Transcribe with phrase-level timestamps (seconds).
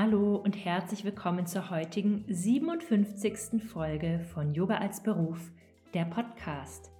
[0.00, 3.60] Hallo und herzlich willkommen zur heutigen 57.
[3.60, 5.50] Folge von Yoga als Beruf,
[5.92, 6.92] der Podcast.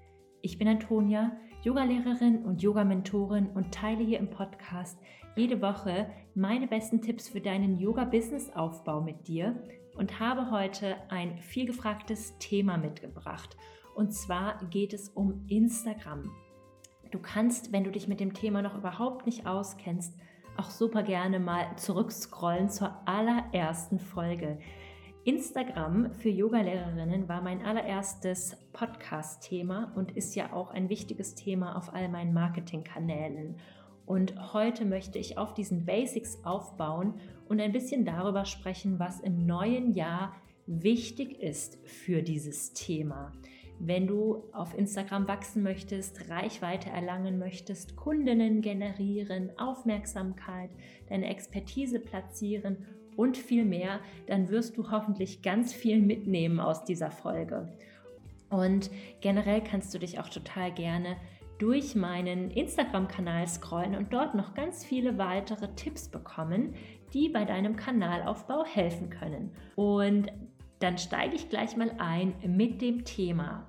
[0.42, 1.30] Ich bin Antonia,
[1.62, 4.98] Yogalehrerin und Yoga-Mentorin und teile hier im Podcast
[5.36, 9.62] jede Woche meine besten Tipps für deinen Yoga-Business-Aufbau mit dir
[9.96, 13.56] und habe heute ein viel gefragtes Thema mitgebracht.
[13.94, 16.32] Und zwar geht es um Instagram.
[17.12, 20.18] Du kannst, wenn du dich mit dem Thema noch überhaupt nicht auskennst,
[20.58, 24.58] auch super gerne mal zurückscrollen zur allerersten Folge.
[25.24, 31.94] Instagram für Yogalehrerinnen war mein allererstes Podcast-Thema und ist ja auch ein wichtiges Thema auf
[31.94, 33.56] all meinen Marketingkanälen.
[34.06, 39.44] Und heute möchte ich auf diesen Basics aufbauen und ein bisschen darüber sprechen, was im
[39.44, 40.34] neuen Jahr
[40.66, 43.32] wichtig ist für dieses Thema.
[43.80, 50.70] Wenn du auf Instagram wachsen möchtest, Reichweite erlangen möchtest, Kundinnen generieren, Aufmerksamkeit,
[51.08, 52.78] deine Expertise platzieren
[53.16, 57.68] und viel mehr, dann wirst du hoffentlich ganz viel mitnehmen aus dieser Folge.
[58.50, 58.90] Und
[59.20, 61.16] generell kannst du dich auch total gerne
[61.58, 66.74] durch meinen Instagram-Kanal scrollen und dort noch ganz viele weitere Tipps bekommen,
[67.12, 69.52] die bei deinem Kanalaufbau helfen können.
[69.74, 70.30] Und
[70.80, 73.68] dann steige ich gleich mal ein mit dem Thema.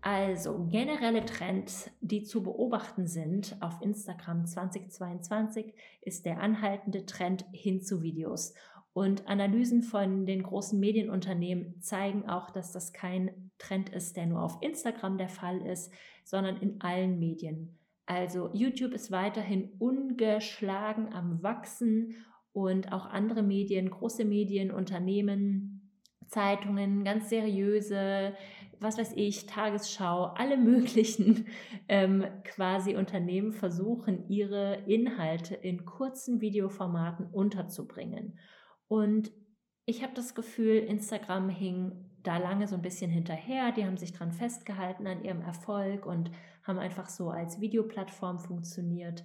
[0.00, 7.82] Also generelle Trends, die zu beobachten sind auf Instagram 2022, ist der anhaltende Trend hin
[7.82, 8.54] zu Videos.
[8.92, 14.42] Und Analysen von den großen Medienunternehmen zeigen auch, dass das kein Trend ist, der nur
[14.42, 15.92] auf Instagram der Fall ist,
[16.24, 17.76] sondern in allen Medien.
[18.06, 22.14] Also YouTube ist weiterhin ungeschlagen am Wachsen
[22.52, 25.75] und auch andere Medien, große Medienunternehmen,
[26.28, 28.34] Zeitungen, ganz seriöse,
[28.80, 31.46] was weiß ich, Tagesschau, alle möglichen
[31.88, 38.38] ähm, quasi Unternehmen versuchen, ihre Inhalte in kurzen Videoformaten unterzubringen.
[38.88, 39.32] Und
[39.84, 41.92] ich habe das Gefühl, Instagram hing
[42.22, 43.70] da lange so ein bisschen hinterher.
[43.70, 46.30] Die haben sich dran festgehalten an ihrem Erfolg und
[46.64, 49.24] haben einfach so als Videoplattform funktioniert.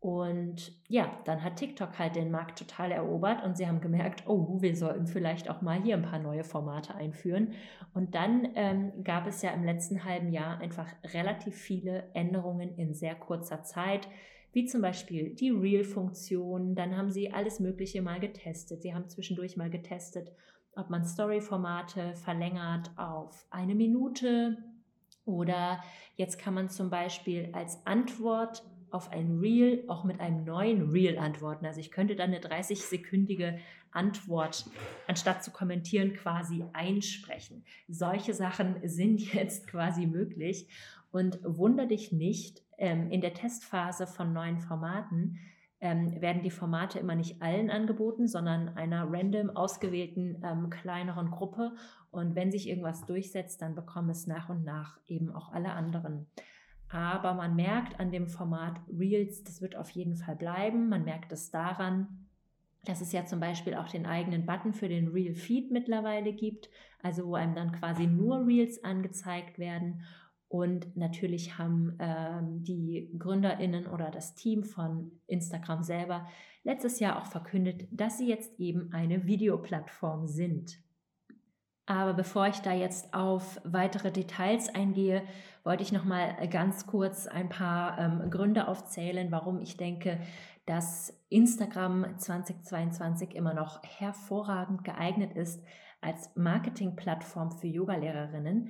[0.00, 4.60] Und ja, dann hat TikTok halt den Markt total erobert und sie haben gemerkt, oh,
[4.60, 7.54] wir sollten vielleicht auch mal hier ein paar neue Formate einführen.
[7.94, 12.94] Und dann ähm, gab es ja im letzten halben Jahr einfach relativ viele Änderungen in
[12.94, 14.08] sehr kurzer Zeit,
[14.52, 16.76] wie zum Beispiel die Reel-Funktion.
[16.76, 18.82] Dann haben sie alles Mögliche mal getestet.
[18.82, 20.30] Sie haben zwischendurch mal getestet,
[20.76, 24.58] ob man Story-Formate verlängert auf eine Minute
[25.24, 25.82] oder
[26.14, 31.18] jetzt kann man zum Beispiel als Antwort auf ein Reel auch mit einem neuen Reel
[31.18, 31.66] antworten.
[31.66, 33.58] Also ich könnte dann eine 30-sekündige
[33.90, 34.66] Antwort,
[35.06, 37.64] anstatt zu kommentieren, quasi einsprechen.
[37.88, 40.68] Solche Sachen sind jetzt quasi möglich.
[41.10, 45.38] Und wunder dich nicht, ähm, in der Testphase von neuen Formaten
[45.80, 51.72] ähm, werden die Formate immer nicht allen angeboten, sondern einer random ausgewählten ähm, kleineren Gruppe.
[52.10, 56.26] Und wenn sich irgendwas durchsetzt, dann bekommen es nach und nach eben auch alle anderen.
[56.90, 60.88] Aber man merkt an dem Format Reels, das wird auf jeden Fall bleiben.
[60.88, 62.26] Man merkt es daran,
[62.84, 66.70] dass es ja zum Beispiel auch den eigenen Button für den Reel Feed mittlerweile gibt,
[67.02, 70.02] also wo einem dann quasi nur Reels angezeigt werden.
[70.48, 76.26] Und natürlich haben ähm, die GründerInnen oder das Team von Instagram selber
[76.64, 80.78] letztes Jahr auch verkündet, dass sie jetzt eben eine Videoplattform sind.
[81.88, 85.22] Aber bevor ich da jetzt auf weitere Details eingehe,
[85.64, 90.20] wollte ich noch mal ganz kurz ein paar ähm, Gründe aufzählen, warum ich denke,
[90.66, 95.64] dass Instagram 2022 immer noch hervorragend geeignet ist
[96.02, 98.68] als Marketingplattform für Yogalehrerinnen.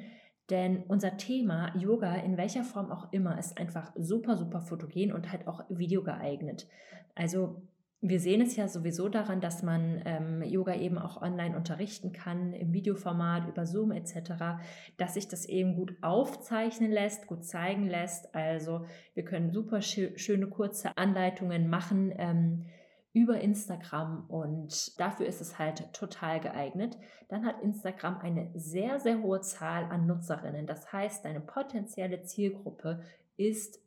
[0.48, 5.32] Denn unser Thema Yoga in welcher Form auch immer ist einfach super, super fotogen und
[5.32, 6.68] halt auch videogeeignet.
[7.16, 7.62] Also
[8.00, 12.52] wir sehen es ja sowieso daran, dass man ähm, Yoga eben auch online unterrichten kann,
[12.52, 14.60] im Videoformat, über Zoom etc.,
[14.96, 18.34] dass sich das eben gut aufzeichnen lässt, gut zeigen lässt.
[18.36, 22.66] Also wir können super schö schöne kurze Anleitungen machen ähm,
[23.12, 26.96] über Instagram und dafür ist es halt total geeignet.
[27.28, 30.66] Dann hat Instagram eine sehr, sehr hohe Zahl an Nutzerinnen.
[30.68, 33.00] Das heißt, deine potenzielle Zielgruppe
[33.36, 33.80] ist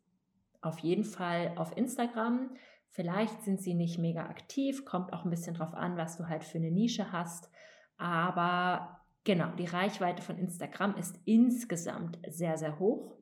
[0.60, 2.50] auf jeden Fall auf Instagram
[2.92, 6.44] Vielleicht sind sie nicht mega aktiv, kommt auch ein bisschen drauf an, was du halt
[6.44, 7.50] für eine Nische hast.
[7.98, 13.16] Aber genau, die Reichweite von Instagram ist insgesamt sehr, sehr hoch.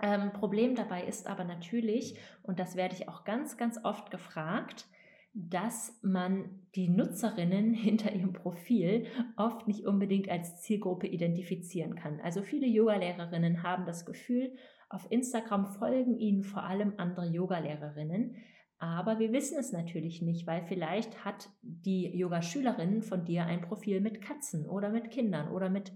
[0.00, 4.86] Ähm, Problem dabei ist aber natürlich, und das werde ich auch ganz, ganz oft gefragt,
[5.34, 9.06] dass man die Nutzerinnen hinter ihrem Profil
[9.36, 12.20] oft nicht unbedingt als Zielgruppe identifizieren kann.
[12.20, 14.56] Also viele Yogalehrerinnen haben das Gefühl,
[14.88, 18.36] auf Instagram folgen ihnen vor allem andere Yogalehrerinnen,
[18.78, 24.00] Aber wir wissen es natürlich nicht, weil vielleicht hat die Yoga-Schülerin von dir ein Profil
[24.00, 25.92] mit Katzen oder mit Kindern oder mit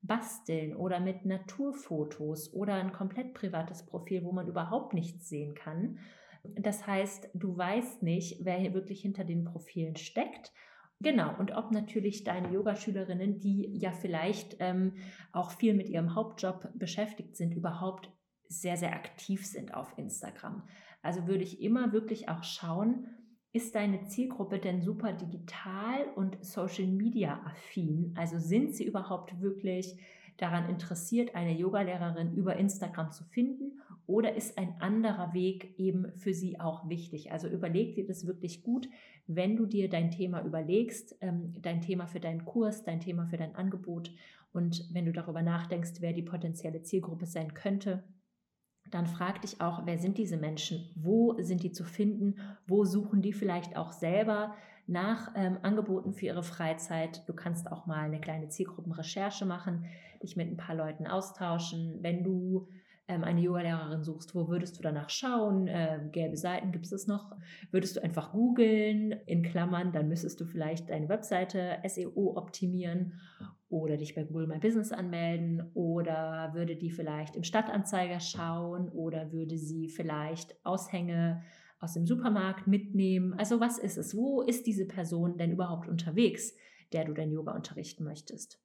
[0.00, 5.98] Basteln oder mit Naturfotos oder ein komplett privates Profil, wo man überhaupt nichts sehen kann.
[6.42, 10.52] Das heißt, du weißt nicht, wer hier wirklich hinter den Profilen steckt.
[11.00, 14.94] Genau, und ob natürlich deine Yogaschülerinnen, die ja vielleicht ähm,
[15.32, 18.10] auch viel mit ihrem Hauptjob beschäftigt sind, überhaupt
[18.48, 20.62] sehr, sehr aktiv sind auf Instagram.
[21.02, 23.06] Also würde ich immer wirklich auch schauen,
[23.52, 28.14] ist deine Zielgruppe denn super digital und Social Media affin?
[28.16, 29.98] Also sind sie überhaupt wirklich
[30.38, 33.80] daran interessiert, eine Yogalehrerin über Instagram zu finden?
[34.06, 37.30] Oder ist ein anderer Weg eben für sie auch wichtig?
[37.30, 38.88] Also überleg dir das wirklich gut,
[39.26, 43.36] wenn du dir dein Thema überlegst, ähm, dein Thema für deinen Kurs, dein Thema für
[43.36, 44.10] dein Angebot
[44.52, 48.04] und wenn du darüber nachdenkst, wer die potenzielle Zielgruppe sein könnte,
[48.92, 50.90] dann frag dich auch, wer sind diese Menschen?
[50.94, 52.36] Wo sind die zu finden?
[52.66, 54.54] Wo suchen die vielleicht auch selber
[54.86, 57.26] nach ähm, Angeboten für ihre Freizeit?
[57.26, 59.86] Du kannst auch mal eine kleine Zielgruppenrecherche machen,
[60.22, 62.02] dich mit ein paar Leuten austauschen.
[62.02, 62.68] Wenn du
[63.08, 65.66] ähm, eine Yogalehrerin suchst, wo würdest du danach schauen?
[65.66, 67.36] Äh, gelbe Seiten gibt es noch.
[67.70, 73.20] Würdest du einfach googeln, in Klammern, dann müsstest du vielleicht deine Webseite SEO optimieren
[73.68, 79.32] oder dich bei Google My Business anmelden oder würde die vielleicht im Stadtanzeiger schauen oder
[79.32, 81.42] würde sie vielleicht Aushänge
[81.80, 83.34] aus dem Supermarkt mitnehmen.
[83.34, 84.16] Also was ist es?
[84.16, 86.54] Wo ist diese Person denn überhaupt unterwegs,
[86.92, 88.60] der du dein Yoga unterrichten möchtest?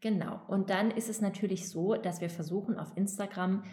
[0.00, 0.40] Genau.
[0.48, 3.64] Und dann ist es natürlich so, dass wir versuchen auf Instagram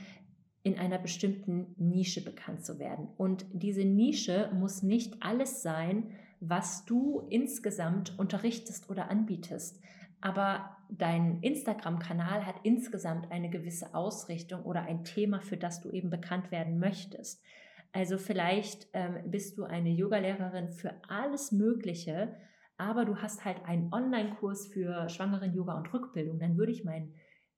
[0.64, 3.08] in einer bestimmten Nische bekannt zu werden.
[3.18, 9.80] Und diese Nische muss nicht alles sein, was du insgesamt unterrichtest oder anbietest.
[10.20, 16.10] Aber dein Instagram-Kanal hat insgesamt eine gewisse Ausrichtung oder ein Thema, für das du eben
[16.10, 17.42] bekannt werden möchtest.
[17.94, 22.36] Also vielleicht ähm, bist du eine Yogalehrerin für alles Mögliche,
[22.78, 27.14] aber du hast halt einen Online-Kurs für Schwangeren Yoga und Rückbildung, dann würde ich meinen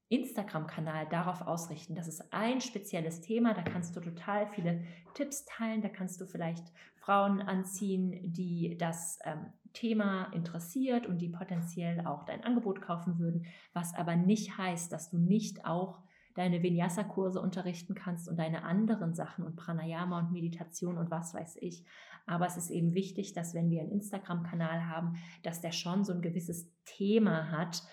[0.10, 1.94] Instagram-Kanal darauf ausrichten.
[1.94, 4.84] Das ist ein spezielles Thema, da kannst du total viele
[5.14, 11.30] Tipps teilen, da kannst du vielleicht Frauen anziehen, die das ähm, Thema interessiert und die
[11.30, 16.00] potenziell auch dein Angebot kaufen würden, was aber nicht heißt, dass du nicht auch
[16.36, 21.58] deine Vinyasa-Kurse unterrichten kannst und deine anderen Sachen und Pranayama und Meditation und was weiß
[21.62, 21.86] ich.
[22.26, 26.14] Aber es ist eben wichtig, dass wenn wir einen Instagram-Kanal haben, dass der schon so
[26.14, 27.84] ein gewisses Thema hat,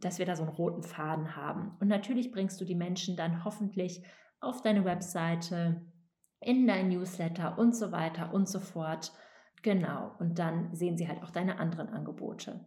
[0.00, 1.76] dass wir da so einen roten Faden haben.
[1.80, 4.04] Und natürlich bringst du die Menschen dann hoffentlich
[4.40, 5.82] auf deine Webseite,
[6.40, 9.12] in dein Newsletter und so weiter und so fort.
[9.62, 10.14] Genau.
[10.18, 12.64] Und dann sehen sie halt auch deine anderen Angebote.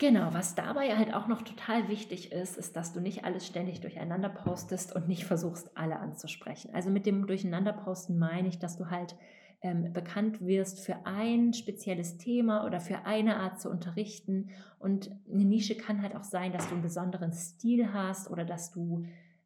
[0.00, 3.80] Genau, was dabei halt auch noch total wichtig ist, ist, dass du nicht alles ständig
[3.80, 6.72] durcheinander postest und nicht versuchst, alle anzusprechen.
[6.72, 9.16] Also mit dem Durcheinanderposten meine ich, dass du halt
[9.60, 14.50] ähm, bekannt wirst für ein spezielles Thema oder für eine Art zu unterrichten.
[14.78, 18.70] Und eine Nische kann halt auch sein, dass du einen besonderen Stil hast oder dass
[18.70, 19.04] du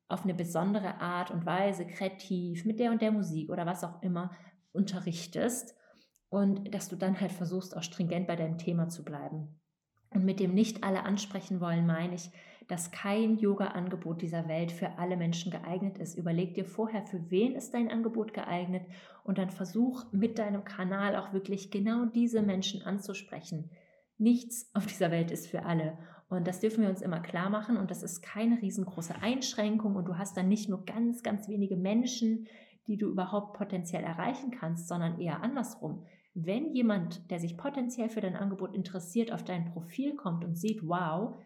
[0.09, 4.03] auf eine besondere Art und Weise kreativ mit der und der Musik oder was auch
[4.03, 4.31] immer
[4.73, 5.75] unterrichtest
[6.29, 9.59] und dass du dann halt versuchst, auch stringent bei deinem Thema zu bleiben.
[10.15, 12.31] Und mit dem nicht alle ansprechen wollen, meine ich,
[12.69, 16.17] dass kein Yoga-Angebot dieser Welt für alle Menschen geeignet ist.
[16.17, 18.83] Überleg dir vorher, für wen ist dein Angebot geeignet
[19.25, 23.71] und dann versuch mit deinem Kanal auch wirklich genau diese Menschen anzusprechen.
[24.19, 25.99] Nichts auf dieser Welt ist für alle.
[26.29, 27.77] Und das dürfen wir uns immer klar machen.
[27.77, 29.97] Und das ist keine riesengroße Einschränkung.
[29.97, 32.47] Und du hast dann nicht nur ganz, ganz wenige Menschen,
[32.87, 36.07] die du überhaupt potenziell erreichen kannst, sondern eher andersrum.
[36.35, 40.87] Wenn jemand, der sich potenziell für dein Angebot interessiert, auf dein Profil kommt und sieht,
[40.87, 41.37] wow,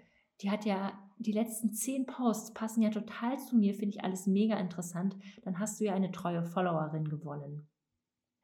[0.40, 4.26] die hat ja die letzten zehn Posts passen ja total zu mir, finde ich alles
[4.26, 7.68] mega interessant, dann hast du ja eine treue Followerin gewonnen.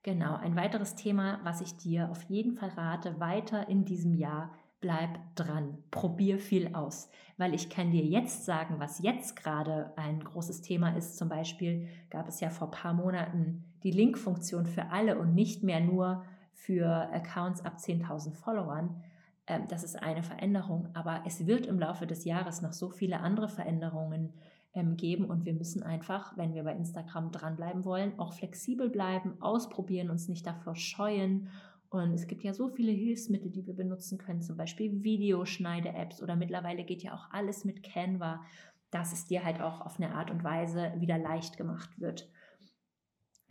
[0.03, 4.53] Genau, ein weiteres Thema, was ich dir auf jeden Fall rate, weiter in diesem Jahr,
[4.81, 10.25] bleib dran, probier viel aus, weil ich kann dir jetzt sagen, was jetzt gerade ein
[10.25, 11.17] großes Thema ist.
[11.17, 15.63] Zum Beispiel gab es ja vor ein paar Monaten die Link-Funktion für alle und nicht
[15.63, 19.03] mehr nur für Accounts ab 10.000 Followern.
[19.47, 23.21] Ähm, das ist eine Veränderung, aber es wird im Laufe des Jahres noch so viele
[23.21, 24.33] andere Veränderungen
[24.75, 29.41] ähm, geben und wir müssen einfach, wenn wir bei Instagram dranbleiben wollen, auch flexibel bleiben,
[29.41, 31.49] ausprobieren, uns nicht davor scheuen.
[31.91, 36.37] Und es gibt ja so viele Hilfsmittel, die wir benutzen können, zum Beispiel Videoschneide-Apps oder
[36.37, 38.41] mittlerweile geht ja auch alles mit Canva,
[38.91, 42.31] dass es dir halt auch auf eine Art und Weise wieder leicht gemacht wird.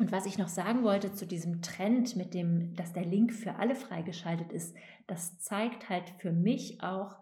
[0.01, 3.57] Und was ich noch sagen wollte zu diesem Trend mit dem, dass der Link für
[3.57, 7.17] alle freigeschaltet ist, das zeigt halt für mich auch,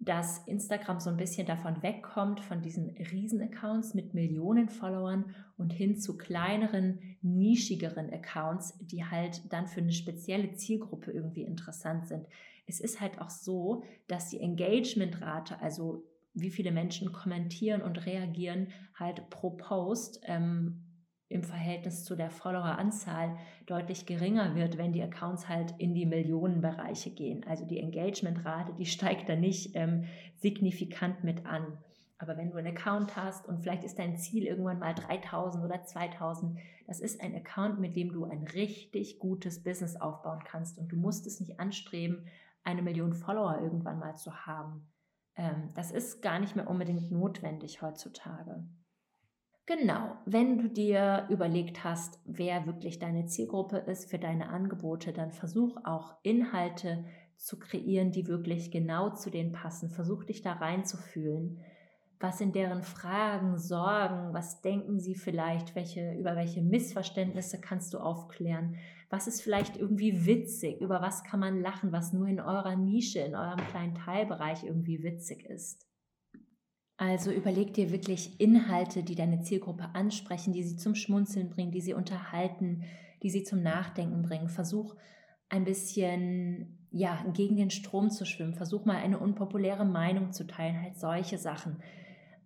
[0.00, 5.96] dass Instagram so ein bisschen davon wegkommt, von diesen Riesen-Accounts mit Millionen Followern und hin
[5.96, 12.26] zu kleineren, nischigeren Accounts, die halt dann für eine spezielle Zielgruppe irgendwie interessant sind.
[12.66, 16.02] Es ist halt auch so, dass die Engagementrate, also
[16.34, 20.83] wie viele Menschen kommentieren und reagieren, halt pro Post ähm,
[21.34, 23.36] im Verhältnis zu der Followeranzahl
[23.66, 27.44] deutlich geringer wird, wenn die Accounts halt in die Millionenbereiche gehen.
[27.46, 30.04] Also die Engagementrate, die steigt da nicht ähm,
[30.36, 31.78] signifikant mit an.
[32.18, 35.82] Aber wenn du einen Account hast und vielleicht ist dein Ziel irgendwann mal 3000 oder
[35.82, 40.92] 2000, das ist ein Account, mit dem du ein richtig gutes Business aufbauen kannst und
[40.92, 42.26] du musst es nicht anstreben,
[42.62, 44.88] eine Million Follower irgendwann mal zu haben.
[45.36, 48.64] Ähm, das ist gar nicht mehr unbedingt notwendig heutzutage.
[49.66, 55.32] Genau, wenn du dir überlegt hast, wer wirklich deine Zielgruppe ist für deine Angebote, dann
[55.32, 57.04] versuch auch Inhalte
[57.36, 59.88] zu kreieren, die wirklich genau zu denen passen.
[59.88, 61.60] Versuch dich da reinzufühlen.
[62.20, 64.34] Was sind deren Fragen, Sorgen?
[64.34, 65.74] Was denken sie vielleicht?
[65.74, 68.76] Welche, über welche Missverständnisse kannst du aufklären?
[69.08, 70.82] Was ist vielleicht irgendwie witzig?
[70.82, 75.02] Über was kann man lachen, was nur in eurer Nische, in eurem kleinen Teilbereich irgendwie
[75.02, 75.86] witzig ist?
[76.96, 81.80] Also überleg dir wirklich Inhalte, die deine Zielgruppe ansprechen, die sie zum Schmunzeln bringen, die
[81.80, 82.84] sie unterhalten,
[83.22, 84.48] die sie zum Nachdenken bringen.
[84.48, 84.94] Versuch
[85.48, 88.54] ein bisschen ja, gegen den Strom zu schwimmen.
[88.54, 91.82] Versuch mal eine unpopuläre Meinung zu teilen, halt solche Sachen.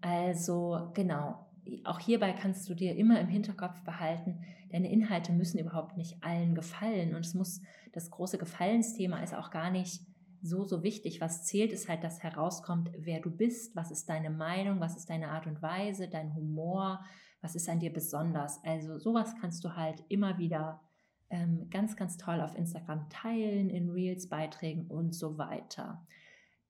[0.00, 1.46] Also genau,
[1.84, 4.40] auch hierbei kannst du dir immer im Hinterkopf behalten,
[4.70, 7.60] deine Inhalte müssen überhaupt nicht allen gefallen und es muss
[7.92, 10.02] das große Gefallensthema ist auch gar nicht
[10.42, 11.20] so, so wichtig.
[11.20, 15.10] Was zählt, ist halt, dass herauskommt, wer du bist, was ist deine Meinung, was ist
[15.10, 17.04] deine Art und Weise, dein Humor,
[17.40, 18.62] was ist an dir besonders.
[18.64, 20.80] Also sowas kannst du halt immer wieder
[21.30, 26.06] ähm, ganz, ganz toll auf Instagram teilen, in Reels, Beiträgen und so weiter.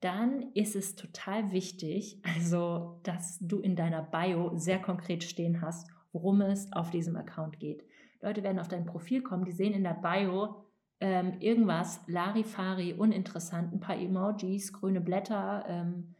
[0.00, 5.88] Dann ist es total wichtig, also dass du in deiner Bio sehr konkret stehen hast,
[6.12, 7.84] worum es auf diesem Account geht.
[8.20, 10.64] Leute werden auf dein Profil kommen, die sehen in der Bio
[11.00, 15.64] ähm, irgendwas Larifari, uninteressant, ein paar Emojis, grüne Blätter.
[15.68, 16.16] Ähm,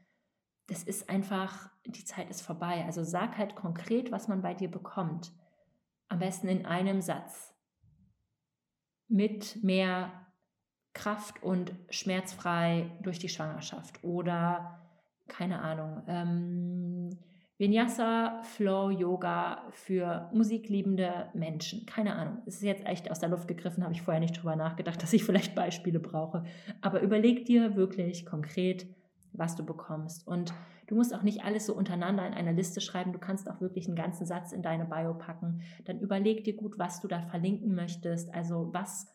[0.69, 2.85] das ist einfach, die Zeit ist vorbei.
[2.85, 5.33] Also sag halt konkret, was man bei dir bekommt.
[6.09, 7.55] Am besten in einem Satz.
[9.09, 10.13] Mit mehr
[10.93, 14.05] Kraft und schmerzfrei durch die Schwangerschaft.
[14.05, 14.87] Oder,
[15.27, 17.19] keine Ahnung, ähm,
[17.59, 21.87] Vinyasa Flow Yoga für musikliebende Menschen.
[21.87, 22.39] Keine Ahnung.
[22.47, 25.13] Es ist jetzt echt aus der Luft gegriffen, habe ich vorher nicht drüber nachgedacht, dass
[25.13, 26.45] ich vielleicht Beispiele brauche.
[26.81, 28.87] Aber überleg dir wirklich konkret,
[29.33, 30.25] was du bekommst.
[30.27, 30.55] Und
[30.87, 33.13] du musst auch nicht alles so untereinander in einer Liste schreiben.
[33.13, 35.63] Du kannst auch wirklich einen ganzen Satz in deine Bio packen.
[35.85, 38.33] Dann überleg dir gut, was du da verlinken möchtest.
[38.33, 39.09] Also was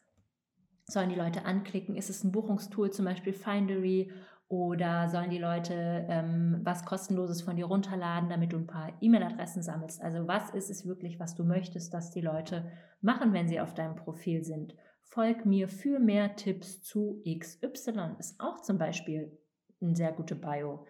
[0.85, 1.95] sollen die Leute anklicken?
[1.95, 4.12] Ist es ein Buchungstool, zum Beispiel Findery
[4.53, 9.63] oder sollen die Leute ähm, was kostenloses von dir runterladen, damit du ein paar E-Mail-Adressen
[9.63, 10.00] sammelst?
[10.00, 13.74] Also was ist es wirklich, was du möchtest, dass die Leute machen, wenn sie auf
[13.74, 14.75] deinem Profil sind?
[15.01, 18.15] Folg mir für mehr Tipps zu XY.
[18.19, 19.36] Ist auch zum Beispiel
[19.81, 20.86] eine sehr gute Bio.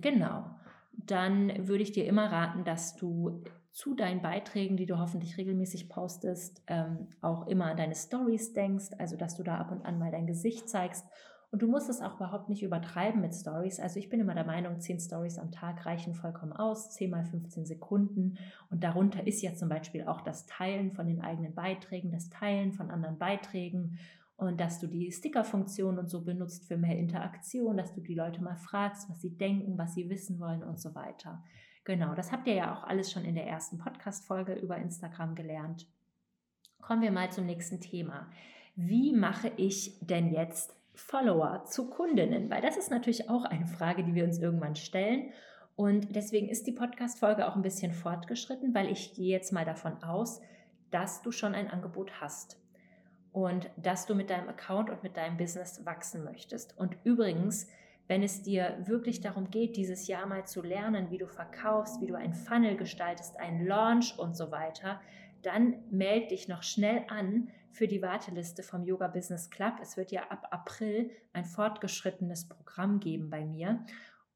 [0.00, 0.44] Genau.
[0.92, 5.88] Dann würde ich dir immer raten, dass du zu deinen Beiträgen, die du hoffentlich regelmäßig
[5.88, 9.98] postest, ähm, auch immer an deine Stories denkst, also dass du da ab und an
[9.98, 11.06] mal dein Gesicht zeigst
[11.50, 13.80] und du musst es auch überhaupt nicht übertreiben mit Stories.
[13.80, 17.24] Also ich bin immer der Meinung, 10 Stories am Tag reichen vollkommen aus, 10 mal
[17.24, 18.36] 15 Sekunden.
[18.70, 22.72] Und darunter ist ja zum Beispiel auch das Teilen von den eigenen Beiträgen, das Teilen
[22.72, 23.98] von anderen Beiträgen
[24.36, 28.42] und dass du die Sticker-Funktion und so benutzt für mehr Interaktion, dass du die Leute
[28.42, 31.42] mal fragst, was sie denken, was sie wissen wollen und so weiter.
[31.84, 35.88] Genau, das habt ihr ja auch alles schon in der ersten Podcast-Folge über Instagram gelernt.
[36.80, 38.28] Kommen wir mal zum nächsten Thema.
[38.76, 42.50] Wie mache ich denn jetzt Follower zu Kundinnen?
[42.50, 45.32] Weil das ist natürlich auch eine Frage, die wir uns irgendwann stellen.
[45.76, 50.02] Und deswegen ist die Podcast-Folge auch ein bisschen fortgeschritten, weil ich gehe jetzt mal davon
[50.02, 50.40] aus,
[50.90, 52.60] dass du schon ein Angebot hast
[53.32, 56.76] und dass du mit deinem Account und mit deinem Business wachsen möchtest.
[56.76, 57.68] Und übrigens,
[58.08, 62.06] wenn es dir wirklich darum geht, dieses Jahr mal zu lernen, wie du verkaufst, wie
[62.06, 65.00] du ein Funnel gestaltest, ein Launch und so weiter,
[65.42, 69.74] dann melde dich noch schnell an für die Warteliste vom Yoga Business Club.
[69.80, 73.84] Es wird ja ab April ein fortgeschrittenes Programm geben bei mir.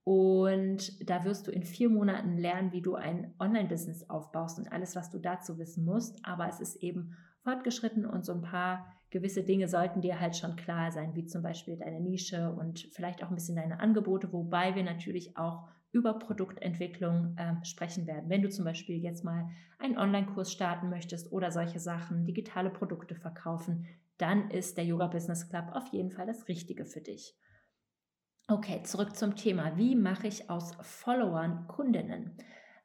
[0.04, 4.96] Und da wirst du in vier Monaten lernen, wie du ein Online-Business aufbaust und alles,
[4.96, 6.24] was du dazu wissen musst.
[6.24, 10.56] Aber es ist eben fortgeschritten und so ein paar gewisse Dinge sollten dir halt schon
[10.56, 14.74] klar sein, wie zum Beispiel deine Nische und vielleicht auch ein bisschen deine Angebote, wobei
[14.74, 18.28] wir natürlich auch über Produktentwicklung äh, sprechen werden.
[18.28, 23.14] Wenn du zum Beispiel jetzt mal einen Online-Kurs starten möchtest oder solche Sachen, digitale Produkte
[23.14, 27.36] verkaufen, dann ist der Yoga Business Club auf jeden Fall das Richtige für dich.
[28.48, 29.76] Okay, zurück zum Thema.
[29.76, 32.36] Wie mache ich aus Followern Kundinnen?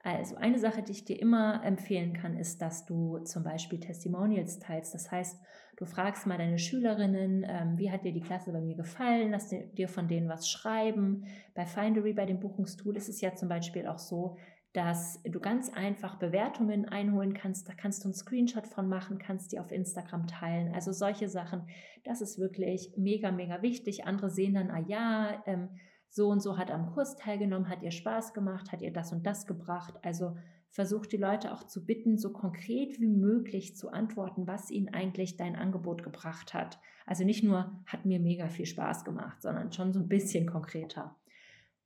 [0.03, 4.59] Also eine Sache, die ich dir immer empfehlen kann, ist, dass du zum Beispiel Testimonials
[4.59, 4.93] teilst.
[4.93, 5.39] Das heißt,
[5.77, 9.49] du fragst mal deine Schülerinnen, ähm, wie hat dir die Klasse bei mir gefallen, lass
[9.49, 11.25] dir von denen was schreiben.
[11.55, 14.37] Bei Findery, bei dem Buchungstool, ist es ja zum Beispiel auch so,
[14.77, 17.67] dass du ganz einfach Bewertungen einholen kannst.
[17.67, 20.71] Da kannst du einen Screenshot von machen, kannst die auf Instagram teilen.
[20.73, 21.67] Also solche Sachen,
[22.03, 24.05] das ist wirklich mega, mega wichtig.
[24.05, 25.69] Andere sehen dann, ah ja, ähm,
[26.09, 29.25] so und so hat am Kurs teilgenommen, hat ihr Spaß gemacht, hat ihr das und
[29.25, 29.95] das gebracht.
[30.03, 30.35] Also
[30.69, 35.37] versucht die Leute auch zu bitten, so konkret wie möglich zu antworten, was ihnen eigentlich
[35.37, 36.79] dein Angebot gebracht hat.
[37.05, 41.15] Also nicht nur hat mir mega viel Spaß gemacht, sondern schon so ein bisschen konkreter.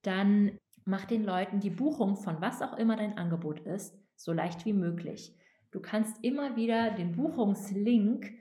[0.02, 4.66] Dann mach den Leuten die Buchung von was auch immer dein Angebot ist, so leicht
[4.66, 5.36] wie möglich.
[5.72, 8.34] Du kannst immer wieder den Buchungslink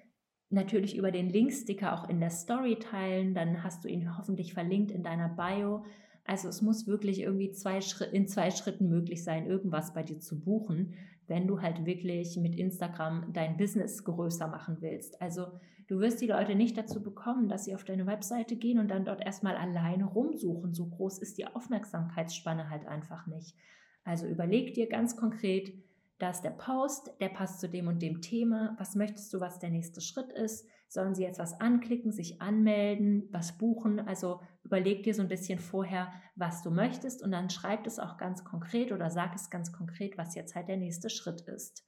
[0.51, 3.35] natürlich über den Linksticker auch in der Story teilen.
[3.35, 5.85] Dann hast du ihn hoffentlich verlinkt in deiner Bio.
[6.25, 7.81] Also es muss wirklich irgendwie zwei
[8.13, 10.95] in zwei Schritten möglich sein, irgendwas bei dir zu buchen,
[11.27, 15.21] wenn du halt wirklich mit Instagram dein Business größer machen willst.
[15.23, 15.47] Also
[15.87, 19.05] du wirst die Leute nicht dazu bekommen, dass sie auf deine Webseite gehen und dann
[19.05, 20.75] dort erstmal alleine rumsuchen.
[20.75, 23.57] So groß ist die Aufmerksamkeitsspanne halt einfach nicht.
[24.05, 25.73] Also überleg dir ganz konkret,
[26.21, 28.77] da ist der Post, der passt zu dem und dem Thema.
[28.79, 30.69] Was möchtest du, was der nächste Schritt ist?
[30.87, 34.01] Sollen sie jetzt was anklicken, sich anmelden, was buchen?
[34.01, 38.19] Also überleg dir so ein bisschen vorher, was du möchtest und dann schreib es auch
[38.19, 41.85] ganz konkret oder sag es ganz konkret, was jetzt halt der nächste Schritt ist.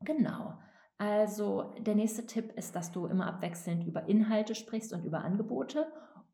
[0.00, 0.58] Genau.
[0.98, 5.86] Also der nächste Tipp ist, dass du immer abwechselnd über Inhalte sprichst und über Angebote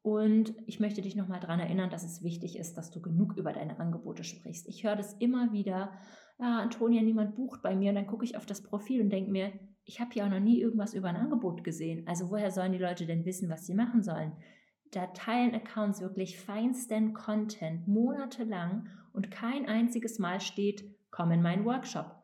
[0.04, 3.54] und ich möchte dich nochmal daran erinnern, dass es wichtig ist, dass du genug über
[3.54, 4.68] deine Angebote sprichst.
[4.68, 5.92] Ich höre das immer wieder
[6.38, 7.90] ah, Antonia, niemand bucht bei mir.
[7.90, 9.52] Und dann gucke ich auf das Profil und denke mir,
[9.84, 12.06] ich habe hier auch noch nie irgendwas über ein Angebot gesehen.
[12.06, 14.32] Also woher sollen die Leute denn wissen, was sie machen sollen?
[14.92, 21.64] Da teilen Accounts wirklich feinsten Content monatelang und kein einziges Mal steht, komm in meinen
[21.64, 22.14] Workshop,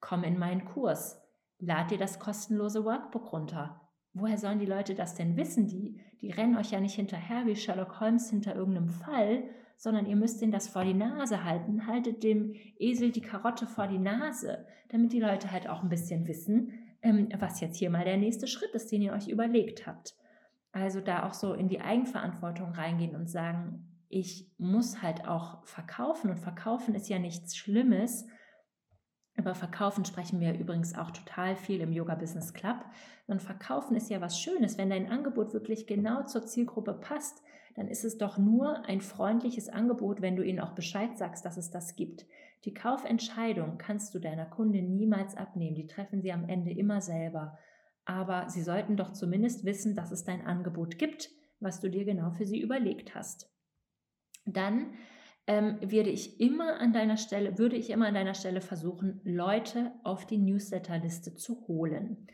[0.00, 1.20] komm in meinen Kurs,
[1.58, 3.80] lad dir das kostenlose Workbook runter.
[4.12, 5.66] Woher sollen die Leute das denn wissen?
[5.66, 9.44] Die, die rennen euch ja nicht hinterher wie Sherlock Holmes hinter irgendeinem Fall,
[9.80, 11.86] sondern ihr müsst ihnen das vor die Nase halten.
[11.86, 16.28] Haltet dem Esel die Karotte vor die Nase, damit die Leute halt auch ein bisschen
[16.28, 20.14] wissen, ähm, was jetzt hier mal der nächste Schritt ist, den ihr euch überlegt habt.
[20.70, 26.28] Also da auch so in die Eigenverantwortung reingehen und sagen, ich muss halt auch verkaufen
[26.28, 28.26] und verkaufen ist ja nichts Schlimmes.
[29.34, 32.84] Über Verkaufen sprechen wir übrigens auch total viel im Yoga Business Club.
[33.26, 37.42] Und Verkaufen ist ja was Schönes, wenn dein Angebot wirklich genau zur Zielgruppe passt,
[37.74, 41.56] dann ist es doch nur ein freundliches Angebot, wenn du ihnen auch Bescheid sagst, dass
[41.56, 42.26] es das gibt.
[42.64, 45.76] Die Kaufentscheidung kannst du deiner Kundin niemals abnehmen.
[45.76, 47.58] Die treffen sie am Ende immer selber.
[48.04, 51.30] Aber sie sollten doch zumindest wissen, dass es dein Angebot gibt,
[51.60, 53.50] was du dir genau für sie überlegt hast.
[54.44, 54.94] Dann
[55.46, 59.92] ähm, würde ich immer an deiner Stelle, würde ich immer an deiner Stelle versuchen, Leute
[60.04, 62.26] auf die Newsletterliste zu holen.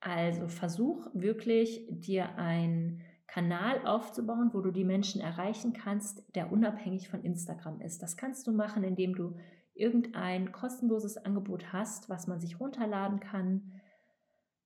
[0.00, 7.08] Also versuch wirklich dir ein Kanal aufzubauen, wo du die Menschen erreichen kannst, der unabhängig
[7.08, 8.02] von Instagram ist.
[8.02, 9.36] Das kannst du machen, indem du
[9.72, 13.72] irgendein kostenloses Angebot hast, was man sich runterladen kann.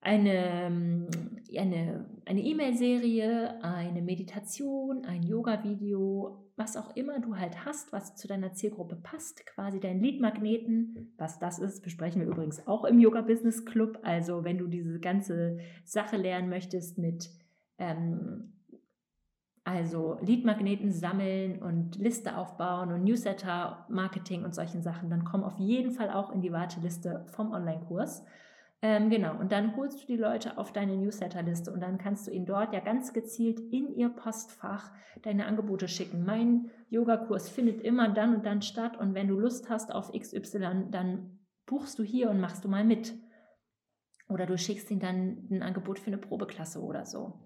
[0.00, 1.07] Eine
[1.48, 8.52] eine E-Mail-Serie, eine Meditation, ein Yoga-Video, was auch immer du halt hast, was zu deiner
[8.52, 11.14] Zielgruppe passt, quasi dein Lead-Magneten.
[11.18, 14.00] Was das ist, besprechen wir übrigens auch im Yoga Business Club.
[14.02, 17.31] Also wenn du diese ganze Sache lernen möchtest mit
[17.79, 18.56] ähm,
[19.66, 25.90] also Leadmagneten sammeln und Liste aufbauen und Newsletter-Marketing und solchen Sachen, dann komm auf jeden
[25.90, 28.24] Fall auch in die Warteliste vom Online-Kurs.
[28.81, 32.31] Ähm, genau, und dann holst du die Leute auf deine Newsletterliste und dann kannst du
[32.31, 36.24] ihnen dort ja ganz gezielt in ihr Postfach deine Angebote schicken.
[36.24, 40.90] Mein Yogakurs findet immer dann und dann statt und wenn du Lust hast auf XY,
[40.92, 43.14] dann buchst du hier und machst du mal mit.
[44.29, 47.40] Oder du schickst ihnen dann ein Angebot für eine Probeklasse oder so.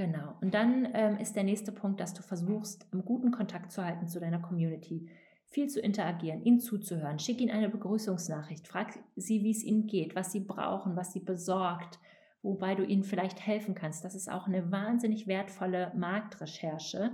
[0.00, 0.32] Genau.
[0.40, 4.08] Und dann ähm, ist der nächste Punkt, dass du versuchst, im guten Kontakt zu halten
[4.08, 5.10] zu deiner Community,
[5.44, 7.18] viel zu interagieren, ihnen zuzuhören.
[7.18, 11.20] Schick ihnen eine Begrüßungsnachricht, frag sie, wie es ihnen geht, was sie brauchen, was sie
[11.20, 11.98] besorgt,
[12.40, 14.02] wobei du ihnen vielleicht helfen kannst.
[14.02, 17.10] Das ist auch eine wahnsinnig wertvolle Marktrecherche.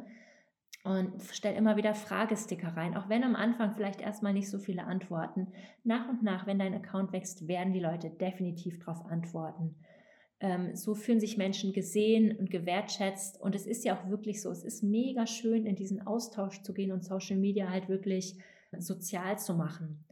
[0.84, 4.84] Und stell immer wieder Fragesticker rein, auch wenn am Anfang vielleicht erstmal nicht so viele
[4.84, 5.48] antworten.
[5.82, 9.74] Nach und nach, wenn dein Account wächst, werden die Leute definitiv darauf antworten.
[10.40, 13.40] Ähm, so fühlen sich Menschen gesehen und gewertschätzt.
[13.40, 16.74] Und es ist ja auch wirklich so, es ist mega schön, in diesen Austausch zu
[16.74, 18.38] gehen und Social Media halt wirklich
[18.78, 20.04] sozial zu machen.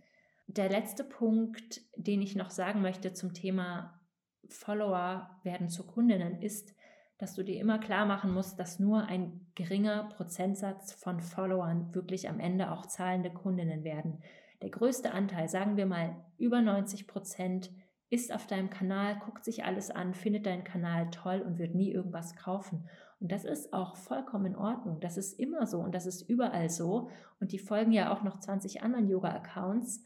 [0.47, 4.01] Der letzte Punkt, den ich noch sagen möchte zum Thema
[4.49, 6.75] Follower werden zu Kundinnen, ist,
[7.19, 12.29] dass du dir immer klar machen musst, dass nur ein geringer Prozentsatz von Followern wirklich
[12.29, 14.23] am Ende auch zahlende Kundinnen werden.
[14.63, 17.71] Der größte Anteil, sagen wir mal über 90 Prozent,
[18.11, 21.91] ist auf deinem Kanal, guckt sich alles an, findet deinen Kanal toll und wird nie
[21.91, 22.89] irgendwas kaufen.
[23.21, 25.01] Und das ist auch vollkommen in Ordnung.
[25.01, 27.11] Das ist immer so und das ist überall so.
[27.41, 30.05] Und die folgen ja auch noch 20 anderen Yoga-Accounts.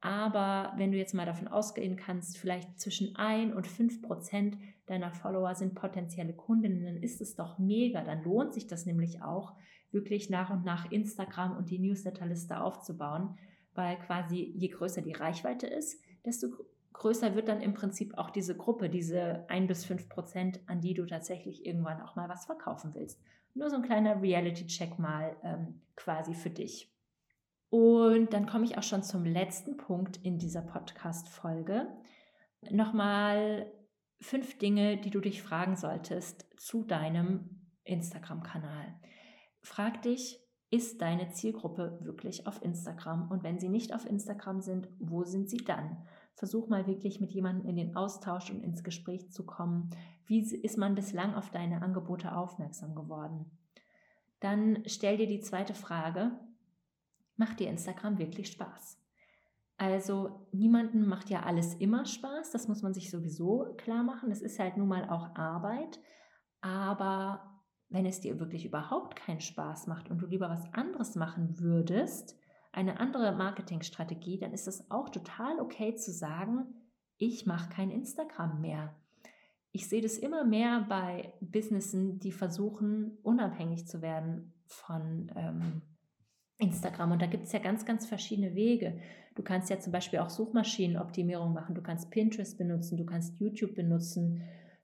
[0.00, 5.12] Aber wenn du jetzt mal davon ausgehen kannst, vielleicht zwischen 1 und 5 Prozent deiner
[5.12, 8.02] Follower sind potenzielle Kundinnen, dann ist es doch mega.
[8.02, 9.54] Dann lohnt sich das nämlich auch,
[9.92, 13.36] wirklich nach und nach Instagram und die Newsletterliste aufzubauen,
[13.74, 16.48] weil quasi je größer die Reichweite ist, desto
[16.92, 20.94] größer wird dann im Prinzip auch diese Gruppe, diese 1 bis 5 Prozent, an die
[20.94, 23.20] du tatsächlich irgendwann auch mal was verkaufen willst.
[23.54, 26.92] Nur so ein kleiner Reality-Check mal ähm, quasi für dich.
[27.68, 31.86] Und dann komme ich auch schon zum letzten Punkt in dieser Podcast-Folge.
[32.70, 33.72] Nochmal
[34.20, 38.94] fünf Dinge, die du dich fragen solltest zu deinem Instagram-Kanal.
[39.62, 43.30] Frag dich, ist deine Zielgruppe wirklich auf Instagram?
[43.30, 46.06] Und wenn sie nicht auf Instagram sind, wo sind sie dann?
[46.40, 49.90] Versuch mal wirklich mit jemandem in den Austausch und ins Gespräch zu kommen.
[50.24, 53.44] Wie ist man bislang auf deine Angebote aufmerksam geworden?
[54.40, 56.32] Dann stell dir die zweite Frage,
[57.36, 58.98] macht dir Instagram wirklich Spaß?
[59.76, 64.30] Also niemanden macht ja alles immer Spaß, das muss man sich sowieso klar machen.
[64.30, 66.00] Es ist halt nun mal auch Arbeit,
[66.62, 71.60] aber wenn es dir wirklich überhaupt keinen Spaß macht und du lieber was anderes machen
[71.60, 72.39] würdest,
[72.72, 76.66] eine andere Marketingstrategie, dann ist es auch total okay zu sagen,
[77.16, 78.94] ich mache kein Instagram mehr.
[79.72, 85.82] Ich sehe das immer mehr bei Businessen, die versuchen, unabhängig zu werden von ähm,
[86.58, 87.12] Instagram.
[87.12, 89.00] Und da gibt es ja ganz, ganz verschiedene Wege.
[89.34, 93.74] Du kannst ja zum Beispiel auch Suchmaschinenoptimierung machen, du kannst Pinterest benutzen, du kannst YouTube
[93.74, 94.42] benutzen,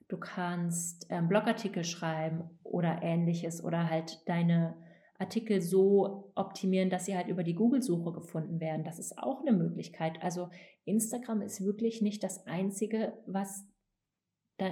[0.08, 4.74] du kannst ähm, Blogartikel schreiben oder ähnliches oder halt deine
[5.18, 8.84] Artikel so optimieren, dass sie halt über die Google-Suche gefunden werden.
[8.84, 10.22] Das ist auch eine Möglichkeit.
[10.22, 10.50] Also
[10.84, 13.66] Instagram ist wirklich nicht das Einzige, was,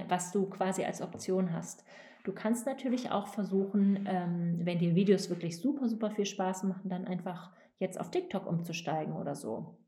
[0.09, 1.85] was du quasi als Option hast.
[2.25, 6.89] Du kannst natürlich auch versuchen, ähm, wenn dir Videos wirklich super, super viel Spaß machen,
[6.89, 9.79] dann einfach jetzt auf TikTok umzusteigen oder so.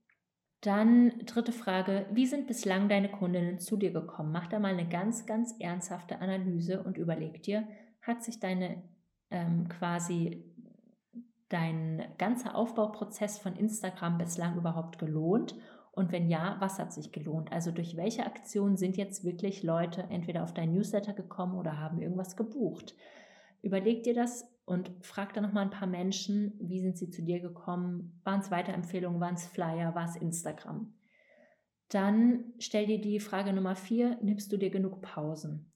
[0.61, 4.33] Dann dritte Frage, wie sind bislang deine Kundinnen zu dir gekommen?
[4.33, 7.67] Mach da mal eine ganz, ganz ernsthafte Analyse und überleg dir,
[8.03, 8.83] hat sich deine
[9.31, 10.45] ähm, quasi
[11.49, 15.55] dein ganzer Aufbauprozess von Instagram bislang überhaupt gelohnt?
[15.93, 17.51] Und wenn ja, was hat sich gelohnt?
[17.53, 22.03] Also durch welche Aktion sind jetzt wirklich Leute entweder auf dein Newsletter gekommen oder haben
[22.03, 22.95] irgendwas gebucht?
[23.63, 27.41] Überleg dir das und frag dann nochmal ein paar Menschen, wie sind sie zu dir
[27.41, 28.21] gekommen?
[28.25, 30.93] Waren es Weiterempfehlungen, waren es Flyer, war es Instagram?
[31.89, 35.73] Dann stell dir die Frage Nummer vier, nimmst du dir genug Pausen?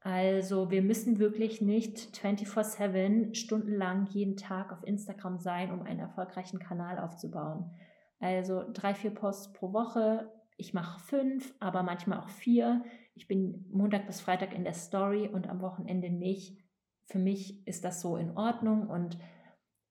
[0.00, 6.58] Also wir müssen wirklich nicht 24/7 stundenlang jeden Tag auf Instagram sein, um einen erfolgreichen
[6.58, 7.70] Kanal aufzubauen.
[8.18, 10.32] Also drei, vier Posts pro Woche.
[10.56, 12.82] Ich mache fünf, aber manchmal auch vier.
[13.14, 16.58] Ich bin Montag bis Freitag in der Story und am Wochenende nicht.
[17.06, 19.18] Für mich ist das so in Ordnung und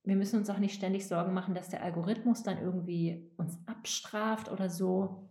[0.04, 4.50] wir müssen uns auch nicht ständig Sorgen machen, dass der Algorithmus dann irgendwie uns abstraft
[4.52, 5.30] oder so.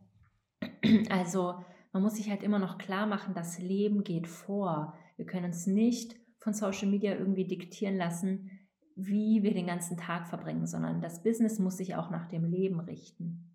[1.11, 4.95] Also man muss sich halt immer noch klar machen, das Leben geht vor.
[5.17, 8.51] Wir können uns nicht von Social Media irgendwie diktieren lassen,
[8.95, 12.81] wie wir den ganzen Tag verbringen, sondern das Business muss sich auch nach dem Leben
[12.81, 13.49] richten.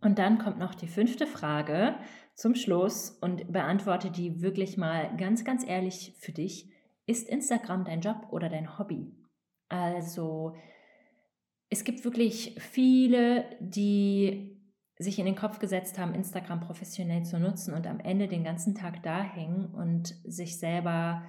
[0.00, 1.94] Und dann kommt noch die fünfte Frage
[2.34, 6.68] zum Schluss und beantworte die wirklich mal ganz, ganz ehrlich für dich.
[7.06, 9.14] Ist Instagram dein Job oder dein Hobby?
[9.68, 10.56] Also
[11.70, 14.51] es gibt wirklich viele, die
[15.02, 18.74] sich in den Kopf gesetzt haben, Instagram professionell zu nutzen und am Ende den ganzen
[18.74, 21.22] Tag da hängen und sich selber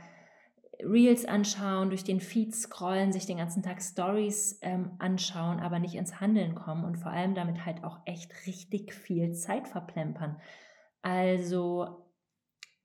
[0.82, 5.96] Reels anschauen, durch den Feed scrollen, sich den ganzen Tag Stories ähm, anschauen, aber nicht
[5.96, 10.38] ins Handeln kommen und vor allem damit halt auch echt richtig viel Zeit verplempern.
[11.02, 12.03] Also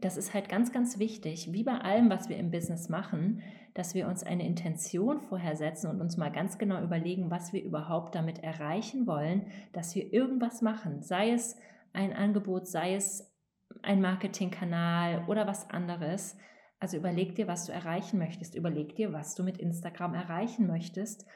[0.01, 3.43] das ist halt ganz, ganz wichtig, wie bei allem, was wir im Business machen,
[3.75, 7.63] dass wir uns eine Intention vorher setzen und uns mal ganz genau überlegen, was wir
[7.63, 11.57] überhaupt damit erreichen wollen, dass wir irgendwas machen, sei es
[11.93, 13.35] ein Angebot, sei es
[13.83, 16.37] ein Marketingkanal oder was anderes
[16.81, 18.55] also überleg dir, was du erreichen möchtest.
[18.55, 21.27] Überleg dir, was du mit Instagram erreichen möchtest.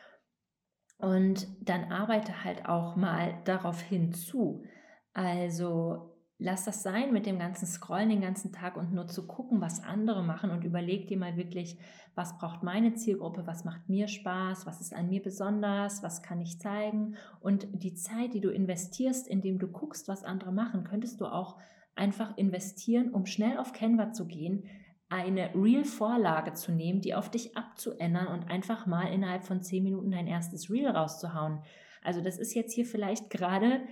[0.99, 4.63] Und dann arbeite halt auch mal darauf hinzu.
[5.15, 6.12] Also
[6.43, 9.83] lass das sein mit dem ganzen Scrollen den ganzen Tag und nur zu gucken, was
[9.83, 11.79] andere machen und überleg dir mal wirklich,
[12.15, 16.41] was braucht meine Zielgruppe, was macht mir Spaß, was ist an mir besonders, was kann
[16.41, 17.15] ich zeigen.
[17.41, 21.59] Und die Zeit, die du investierst, indem du guckst, was andere machen, könntest du auch
[21.95, 24.65] einfach investieren, um schnell auf Canva zu gehen,
[25.09, 30.11] eine Reel-Vorlage zu nehmen, die auf dich abzuändern und einfach mal innerhalb von zehn Minuten
[30.11, 31.61] dein erstes Reel rauszuhauen.
[32.03, 33.83] Also das ist jetzt hier vielleicht gerade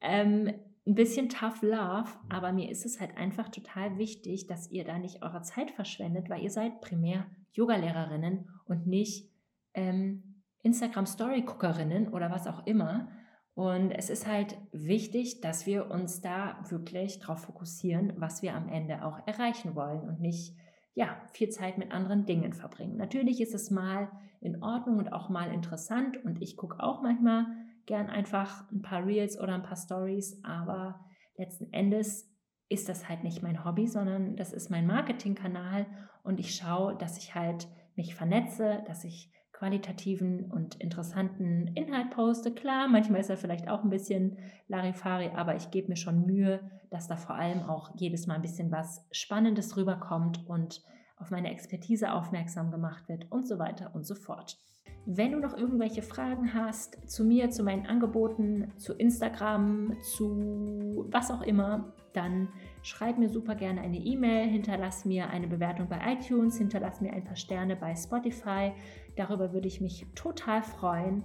[0.00, 0.54] ähm,
[0.86, 4.98] ein bisschen tough love, aber mir ist es halt einfach total wichtig, dass ihr da
[4.98, 9.30] nicht eure Zeit verschwendet, weil ihr seid primär Yogalehrerinnen und nicht
[9.74, 13.08] ähm, Instagram-Story-Guckerinnen oder was auch immer.
[13.54, 18.68] Und es ist halt wichtig, dass wir uns da wirklich darauf fokussieren, was wir am
[18.68, 20.56] Ende auch erreichen wollen und nicht
[20.94, 22.96] ja, viel Zeit mit anderen Dingen verbringen.
[22.96, 27.46] Natürlich ist es mal in Ordnung und auch mal interessant und ich gucke auch manchmal
[27.90, 31.00] gern einfach ein paar Reels oder ein paar Stories, aber
[31.36, 32.32] letzten Endes
[32.68, 35.86] ist das halt nicht mein Hobby, sondern das ist mein Marketingkanal
[36.22, 42.54] und ich schaue, dass ich halt mich vernetze, dass ich qualitativen und interessanten Inhalt poste.
[42.54, 46.60] Klar, manchmal ist er vielleicht auch ein bisschen Larifari, aber ich gebe mir schon Mühe,
[46.90, 50.80] dass da vor allem auch jedes Mal ein bisschen was Spannendes rüberkommt und
[51.16, 54.58] auf meine Expertise aufmerksam gemacht wird und so weiter und so fort.
[55.06, 61.30] Wenn du noch irgendwelche Fragen hast zu mir, zu meinen Angeboten, zu Instagram, zu was
[61.30, 62.48] auch immer, dann
[62.82, 67.24] schreib mir super gerne eine E-Mail, hinterlass mir eine Bewertung bei iTunes, hinterlass mir ein
[67.24, 68.72] paar Sterne bei Spotify.
[69.16, 71.24] Darüber würde ich mich total freuen.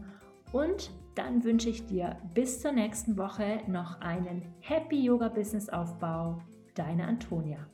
[0.52, 6.42] Und dann wünsche ich dir bis zur nächsten Woche noch einen Happy Yoga Business Aufbau.
[6.76, 7.68] Deine Antonia.